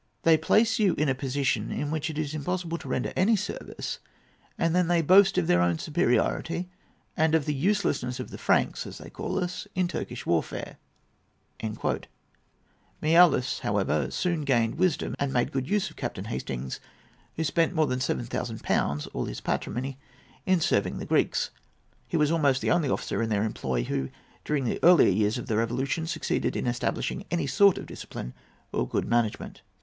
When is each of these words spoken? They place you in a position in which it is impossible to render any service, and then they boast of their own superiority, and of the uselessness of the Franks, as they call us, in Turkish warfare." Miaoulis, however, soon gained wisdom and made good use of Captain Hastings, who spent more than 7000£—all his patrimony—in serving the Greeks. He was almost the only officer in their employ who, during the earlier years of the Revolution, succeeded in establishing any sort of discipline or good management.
They 0.23 0.35
place 0.35 0.79
you 0.79 0.95
in 0.95 1.09
a 1.09 1.13
position 1.13 1.71
in 1.71 1.91
which 1.91 2.09
it 2.09 2.17
is 2.17 2.33
impossible 2.33 2.79
to 2.79 2.87
render 2.87 3.13
any 3.15 3.35
service, 3.35 3.99
and 4.57 4.75
then 4.75 4.87
they 4.87 5.03
boast 5.03 5.37
of 5.37 5.45
their 5.45 5.61
own 5.61 5.77
superiority, 5.77 6.67
and 7.15 7.35
of 7.35 7.45
the 7.45 7.53
uselessness 7.53 8.19
of 8.19 8.31
the 8.31 8.39
Franks, 8.39 8.87
as 8.87 8.97
they 8.97 9.11
call 9.11 9.37
us, 9.37 9.67
in 9.75 9.87
Turkish 9.87 10.25
warfare." 10.25 10.77
Miaoulis, 12.99 13.59
however, 13.59 14.09
soon 14.09 14.41
gained 14.43 14.79
wisdom 14.79 15.13
and 15.19 15.31
made 15.31 15.51
good 15.51 15.69
use 15.69 15.91
of 15.91 15.97
Captain 15.97 16.25
Hastings, 16.25 16.79
who 17.35 17.43
spent 17.43 17.75
more 17.75 17.85
than 17.85 17.99
7000£—all 17.99 19.25
his 19.25 19.39
patrimony—in 19.41 20.61
serving 20.61 20.97
the 20.97 21.05
Greeks. 21.05 21.51
He 22.07 22.17
was 22.17 22.31
almost 22.31 22.61
the 22.63 22.71
only 22.71 22.89
officer 22.89 23.21
in 23.21 23.29
their 23.29 23.43
employ 23.43 23.83
who, 23.83 24.09
during 24.43 24.65
the 24.65 24.83
earlier 24.83 25.11
years 25.11 25.37
of 25.37 25.45
the 25.45 25.57
Revolution, 25.57 26.07
succeeded 26.07 26.55
in 26.55 26.65
establishing 26.65 27.23
any 27.29 27.45
sort 27.45 27.77
of 27.77 27.85
discipline 27.85 28.33
or 28.73 28.87
good 28.89 29.05
management. 29.05 29.61